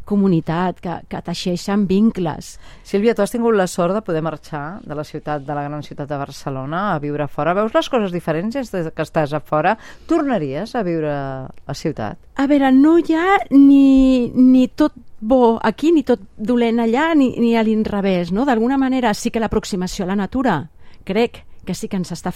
comunitat, 0.08 0.80
que, 0.82 0.98
que 1.08 1.22
teixeixen 1.24 1.86
vincles 1.86 2.56
Sílvia, 2.82 3.14
tu 3.14 3.22
has 3.22 3.32
tingut 3.32 3.54
la 3.56 3.66
sort 3.70 3.94
de 3.94 4.02
poder 4.04 4.22
marxar 4.24 4.80
de 4.84 4.96
la 4.98 5.04
ciutat, 5.04 5.44
de 5.46 5.54
la 5.54 5.64
gran 5.64 5.82
ciutat 5.82 6.08
de 6.10 6.18
Barcelona 6.18 6.82
a 6.92 6.98
viure 7.02 7.28
fora. 7.28 7.54
Veus 7.54 7.74
les 7.74 7.88
coses 7.88 8.12
diferents 8.12 8.54
des 8.56 8.72
de 8.72 8.90
que 8.90 9.06
estàs 9.06 9.32
a 9.32 9.40
fora? 9.40 9.76
Tornaries 10.10 10.74
a 10.74 10.82
viure 10.86 11.12
a 11.12 11.74
ciutat? 11.74 12.18
A 12.36 12.46
veure, 12.50 12.72
no 12.74 12.98
hi 12.98 13.16
ha 13.16 13.38
ni, 13.50 14.30
ni 14.34 14.66
tot 14.68 14.96
bo 15.20 15.58
aquí, 15.62 15.92
ni 15.92 16.02
tot 16.02 16.20
dolent 16.36 16.82
allà, 16.82 17.12
ni, 17.14 17.32
ni 17.38 17.54
a 17.56 17.62
l'inrevés, 17.62 18.32
no? 18.32 18.44
D'alguna 18.48 18.78
manera 18.78 19.14
sí 19.14 19.30
que 19.30 19.40
l'aproximació 19.40 20.04
a 20.04 20.12
la 20.12 20.18
natura, 20.18 20.58
crec 21.04 21.44
que 21.64 21.76
sí 21.78 21.88
que 21.88 22.00
ens 22.00 22.10
està 22.12 22.34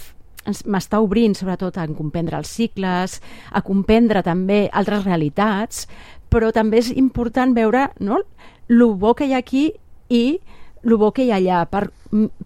m'està 0.63 1.01
obrint 1.03 1.33
sobretot 1.35 1.75
a 1.75 1.83
comprendre 1.91 2.37
els 2.39 2.47
cicles, 2.47 3.17
a 3.51 3.61
comprendre 3.65 4.21
també 4.23 4.67
altres 4.71 5.03
realitats, 5.03 5.87
però 6.29 6.51
també 6.55 6.81
és 6.83 6.91
important 6.95 7.55
veure 7.55 7.89
no, 7.99 8.21
el 8.69 8.83
bo 8.99 9.13
que 9.15 9.27
hi 9.27 9.33
ha 9.33 9.43
aquí 9.43 9.71
i 10.09 10.39
el 10.87 10.95
bo 10.95 11.11
que 11.11 11.25
hi 11.25 11.31
ha 11.31 11.37
allà 11.39 11.63
per, 11.67 11.89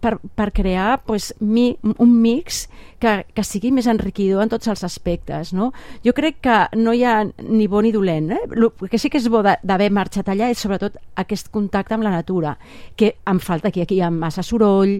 per, 0.02 0.16
per 0.34 0.48
crear 0.54 1.02
pues, 1.06 1.32
mi, 1.38 1.76
un 1.82 2.14
mix 2.22 2.66
que, 3.02 3.22
que 3.34 3.44
sigui 3.46 3.70
més 3.74 3.86
enriquidor 3.90 4.42
en 4.42 4.50
tots 4.52 4.70
els 4.72 4.82
aspectes. 4.86 5.52
No? 5.54 5.70
Jo 6.04 6.14
crec 6.16 6.40
que 6.42 6.56
no 6.78 6.94
hi 6.96 7.04
ha 7.06 7.20
ni 7.22 7.68
bo 7.70 7.82
ni 7.82 7.92
dolent. 7.94 8.32
Eh? 8.34 8.40
El 8.50 8.70
que 8.90 8.98
sí 8.98 9.12
que 9.12 9.20
és 9.20 9.28
bo 9.30 9.44
d'haver 9.44 9.90
marxat 9.94 10.32
allà 10.32 10.50
és 10.50 10.62
sobretot 10.62 10.98
aquest 11.22 11.52
contacte 11.54 11.94
amb 11.94 12.06
la 12.06 12.14
natura, 12.14 12.56
que 12.96 13.14
em 13.28 13.38
falta 13.38 13.70
aquí. 13.70 13.84
Aquí 13.84 14.00
hi 14.00 14.02
ha 14.02 14.10
massa 14.10 14.42
soroll, 14.42 14.98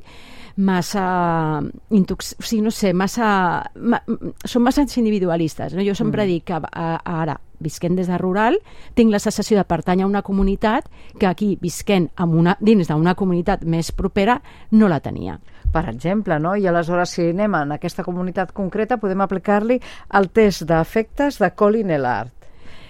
massa 0.57 1.61
intox... 1.91 2.35
o 2.39 2.43
sigui, 2.43 2.63
no 2.63 2.71
sé, 2.71 2.93
massa... 2.93 3.63
Ma, 3.77 4.03
som 4.45 4.63
massa 4.63 4.85
individualistes. 4.97 5.75
No? 5.75 5.83
Jo 5.87 5.95
sempre 5.95 6.25
mm. 6.25 6.29
dic 6.29 6.45
que 6.51 6.59
a, 6.59 6.61
a, 6.73 7.21
ara, 7.23 7.39
visquent 7.63 7.97
des 7.97 8.09
de 8.11 8.19
rural, 8.19 8.59
tinc 8.95 9.13
la 9.13 9.21
sensació 9.23 9.57
de 9.59 9.65
pertànyer 9.69 10.05
a 10.05 10.11
una 10.11 10.23
comunitat 10.27 10.89
que 11.19 11.27
aquí, 11.29 11.57
visquent 11.61 12.11
amb 12.17 12.35
una, 12.35 12.57
dins 12.61 12.89
d'una 12.91 13.15
comunitat 13.15 13.65
més 13.65 13.93
propera, 13.93 14.41
no 14.73 14.89
la 14.91 15.01
tenia. 15.01 15.39
Per 15.73 15.87
exemple, 15.89 16.37
no? 16.43 16.53
I 16.57 16.67
aleshores, 16.69 17.15
si 17.17 17.31
anem 17.31 17.55
en 17.57 17.73
aquesta 17.79 18.05
comunitat 18.05 18.53
concreta, 18.53 18.99
podem 19.01 19.23
aplicar-li 19.25 19.79
el 20.19 20.29
test 20.35 20.67
d'efectes 20.69 21.39
de 21.41 21.49
Colin 21.57 21.95
Ellard. 21.97 22.33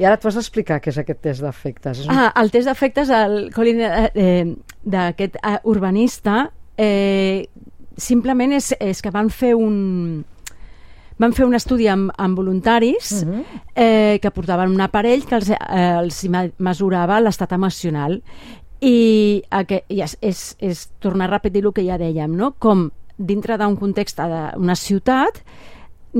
I 0.01 0.07
ara 0.09 0.17
et 0.17 0.25
vas 0.25 0.39
explicar 0.41 0.81
què 0.83 0.91
és 0.91 0.99
aquest 0.99 1.21
test 1.23 1.45
d'efectes. 1.45 2.07
Un- 2.09 2.11
Ah, 2.17 2.33
el 2.41 2.51
test 2.51 2.67
d'efectes 2.67 3.09
del 3.13 3.53
Colin, 3.55 3.81
eh, 3.81 4.11
eh, 4.15 4.57
d'aquest 4.83 5.37
eh, 5.37 5.59
urbanista 5.69 6.49
eh, 6.77 7.49
simplement 7.97 8.53
és, 8.53 8.73
és 8.81 9.03
que 9.03 9.11
van 9.11 9.31
fer 9.31 9.55
un 9.55 10.25
van 11.19 11.35
fer 11.37 11.45
un 11.47 11.55
estudi 11.55 11.87
amb, 11.93 12.11
amb 12.19 12.37
voluntaris 12.39 13.13
uh 13.23 13.29
-huh. 13.29 13.45
eh, 13.75 14.19
que 14.21 14.31
portaven 14.31 14.71
un 14.71 14.81
aparell 14.81 15.25
que 15.25 15.35
els, 15.37 15.51
eh, 15.51 15.57
els 15.99 16.25
me- 16.29 16.53
mesurava 16.59 17.21
l'estat 17.21 17.53
emocional 17.53 18.23
i, 18.81 19.43
aqu- 19.51 19.85
i 19.89 20.01
és, 20.03 20.17
és, 20.21 20.57
és 20.59 20.91
tornar 20.99 21.27
a 21.29 21.33
repetir 21.37 21.65
el 21.65 21.73
que 21.73 21.85
ja 21.85 21.99
dèiem, 21.99 22.35
no? 22.35 22.55
com 22.59 22.91
dintre 23.17 23.57
d'un 23.59 23.77
context 23.77 24.19
d'una 24.19 24.75
ciutat 24.75 25.45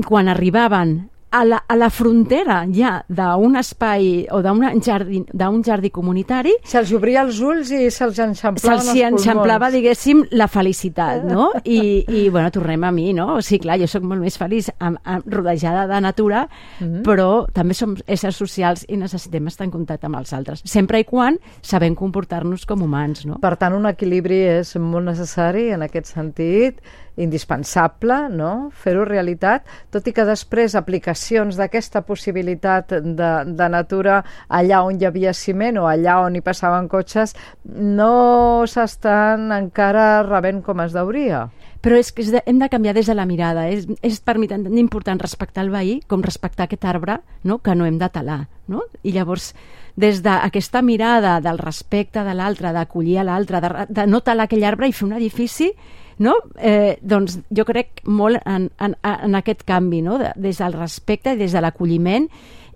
quan 0.07 0.27
arribaven 0.27 1.09
a 1.33 1.43
la, 1.45 1.63
a 1.67 1.75
la 1.75 1.89
frontera 1.89 2.59
ja 2.69 2.99
d'un 3.09 3.57
espai 3.57 4.27
o 4.31 4.41
d'un 4.45 4.61
jardí, 4.85 5.23
d'un 5.33 5.63
jardí 5.65 5.89
comunitari 5.89 6.53
Se'ls 6.69 6.91
obria 6.93 7.23
els 7.25 7.39
ulls 7.41 7.71
i 7.73 7.89
se'ls 7.89 8.19
enxamplaven 8.21 8.61
se'ls 8.61 8.91
els 8.91 8.91
pulmons. 8.91 9.23
enxamplava, 9.23 9.69
diguéssim, 9.73 10.21
la 10.37 10.47
felicitat, 10.47 11.25
no? 11.25 11.49
I, 11.65 12.05
I, 12.05 12.27
bueno, 12.29 12.51
tornem 12.53 12.85
a 12.85 12.91
mi, 12.93 13.09
no? 13.17 13.39
O 13.39 13.41
sigui, 13.41 13.63
clar, 13.65 13.79
jo 13.81 13.89
sóc 13.89 14.05
molt 14.05 14.21
més 14.21 14.37
feliç 14.37 14.69
amb, 14.77 14.99
amb, 15.03 15.25
rodejada 15.33 15.87
de 15.89 16.01
natura, 16.05 16.45
mm 16.79 16.85
-hmm. 16.85 17.01
però 17.07 17.47
també 17.51 17.73
som 17.73 17.95
éssers 18.05 18.35
socials 18.35 18.85
i 18.87 18.97
necessitem 18.97 19.47
estar 19.47 19.65
en 19.65 19.71
contacte 19.71 20.05
amb 20.05 20.17
els 20.17 20.33
altres, 20.33 20.61
sempre 20.65 20.99
i 20.99 21.03
quan 21.03 21.39
sabem 21.61 21.95
comportar-nos 21.95 22.65
com 22.65 22.81
humans, 22.81 23.25
no? 23.25 23.39
Per 23.39 23.55
tant, 23.57 23.73
un 23.73 23.85
equilibri 23.85 24.59
és 24.59 24.75
molt 24.75 25.05
necessari 25.05 25.71
en 25.71 25.81
aquest 25.81 26.05
sentit, 26.05 26.81
indispensable, 27.17 28.27
no?, 28.33 28.71
fer-ho 28.73 29.05
realitat, 29.05 29.67
tot 29.93 30.07
i 30.09 30.13
que 30.15 30.25
després 30.25 30.75
aplicacions 30.75 31.57
d'aquesta 31.59 32.01
possibilitat 32.07 32.95
de, 33.03 33.31
de 33.45 33.67
natura 33.69 34.21
allà 34.49 34.83
on 34.87 34.97
hi 34.99 35.05
havia 35.09 35.33
ciment 35.37 35.77
o 35.81 35.87
allà 35.89 36.19
on 36.25 36.37
hi 36.37 36.41
passaven 36.45 36.89
cotxes 36.89 37.35
no 37.63 38.63
s'estan 38.69 39.51
encara 39.53 40.23
rebent 40.25 40.63
com 40.65 40.81
es 40.81 40.95
deuria. 40.95 41.47
Però 41.83 41.97
és 41.99 42.13
que 42.15 42.23
és 42.23 42.31
hem 42.45 42.61
de 42.61 42.69
canviar 42.71 42.93
des 42.95 43.09
de 43.11 43.13
la 43.13 43.25
mirada. 43.27 43.67
És, 43.67 43.85
és 44.01 44.21
per 44.23 44.37
mi 44.39 44.47
tan 44.47 44.65
important 44.79 45.19
respectar 45.19 45.65
el 45.65 45.71
veí 45.73 45.97
com 46.07 46.23
respectar 46.23 46.65
aquest 46.65 46.85
arbre 46.87 47.19
no? 47.43 47.59
que 47.59 47.75
no 47.75 47.85
hem 47.85 47.97
de 47.99 48.07
talar. 48.09 48.45
No? 48.71 48.85
I 49.03 49.11
llavors, 49.11 49.51
des 49.99 50.21
d'aquesta 50.23 50.81
mirada 50.81 51.41
del 51.43 51.59
respecte 51.59 52.23
de 52.23 52.37
l'altre, 52.39 52.71
d'acollir 52.71 53.19
a 53.19 53.27
l'altre, 53.27 53.59
de, 53.59 53.73
de 53.89 54.07
no 54.07 54.23
talar 54.23 54.47
aquell 54.47 54.63
arbre 54.63 54.87
i 54.87 54.95
fer 54.95 55.09
un 55.09 55.17
edifici, 55.19 55.73
no? 56.19 56.35
eh, 56.57 56.97
doncs 57.01 57.39
jo 57.49 57.65
crec 57.65 58.03
molt 58.05 58.41
en, 58.45 58.69
en, 58.79 58.95
en 59.03 59.35
aquest 59.39 59.63
canvi, 59.67 60.01
no? 60.05 60.19
de, 60.21 60.33
des 60.35 60.59
del 60.61 60.77
respecte 60.77 61.33
i 61.33 61.39
des 61.39 61.53
de 61.53 61.63
l'acolliment 61.63 62.27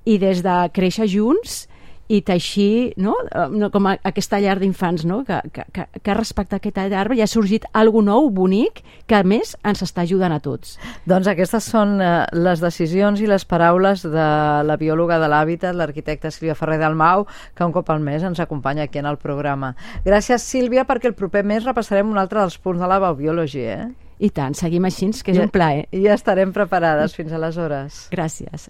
i 0.07 0.17
des 0.21 0.41
de 0.45 0.57
créixer 0.73 1.09
junts 1.11 1.65
i 2.07 2.21
teixir, 2.23 2.93
no? 2.97 3.15
No 3.51 3.69
com 3.73 3.89
a, 3.89 3.97
aquesta 4.07 4.39
llar 4.43 4.57
d'infants, 4.61 5.03
no? 5.07 5.21
Que, 5.27 5.41
que, 5.53 5.65
que, 5.75 5.85
que 6.03 6.15
respecte 6.15 6.55
a 6.55 6.61
aquest 6.61 6.79
arbre 6.79 7.17
ja 7.19 7.27
ha 7.27 7.31
sorgit 7.31 7.67
algo 7.73 8.01
nou, 8.05 8.29
bonic, 8.31 8.81
que 9.07 9.17
a 9.17 9.23
més 9.27 9.55
ens 9.67 9.83
està 9.83 10.05
ajudant 10.05 10.35
a 10.35 10.39
tots. 10.43 10.77
Doncs 11.09 11.27
aquestes 11.31 11.67
són 11.67 11.97
eh, 12.01 12.13
les 12.37 12.63
decisions 12.63 13.21
i 13.21 13.27
les 13.29 13.45
paraules 13.45 14.05
de 14.07 14.29
la 14.67 14.79
biòloga 14.79 15.19
de 15.19 15.29
l'hàbitat, 15.31 15.75
l'arquitecta 15.75 16.31
Sílvia 16.31 16.55
Ferrer 16.55 16.79
del 16.81 16.95
Mau, 16.95 17.27
que 17.55 17.67
un 17.67 17.75
cop 17.75 17.91
al 17.91 18.03
mes 18.03 18.23
ens 18.23 18.39
acompanya 18.39 18.87
aquí 18.87 19.03
en 19.03 19.11
el 19.11 19.19
programa. 19.19 19.75
Gràcies, 20.07 20.47
Sílvia, 20.47 20.87
perquè 20.87 21.11
el 21.11 21.17
proper 21.17 21.43
mes 21.47 21.67
repassarem 21.67 22.09
un 22.09 22.19
altre 22.21 22.39
dels 22.41 22.59
punts 22.61 22.81
de 22.81 22.87
la 22.87 22.99
Baubiology, 23.03 23.65
eh? 23.67 23.87
I 24.17 24.31
tant, 24.33 24.55
seguim 24.57 24.87
així, 24.87 25.11
que 25.21 25.29
és 25.29 25.37
I, 25.37 25.43
un 25.45 25.51
plaer. 25.53 25.85
I 25.93 26.01
ja 26.07 26.15
estarem 26.17 26.49
preparades 26.53 27.13
fins 27.13 27.33
aleshores. 27.37 28.07
Gràcies. 28.09 28.65